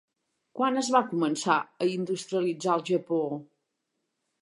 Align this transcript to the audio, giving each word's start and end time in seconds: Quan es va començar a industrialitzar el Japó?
Quan 0.59 0.81
es 0.81 0.89
va 0.95 1.01
començar 1.11 1.59
a 1.87 1.91
industrialitzar 1.99 2.75
el 2.79 2.85
Japó? 2.91 3.25